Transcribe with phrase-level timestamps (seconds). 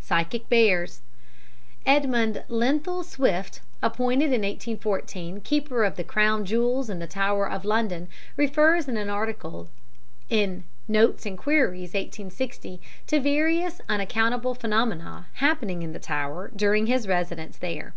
[0.00, 1.02] Psychic Bears
[1.84, 7.66] Edmund Lenthal Swifte, appointed in 1814 Keeper of the Crown Jewels in the Tower of
[7.66, 9.68] London, refers in an article
[10.30, 17.06] in Notes and Queries, 1860, to various unaccountable phenomena happening in the Tower during his
[17.06, 17.92] residence there.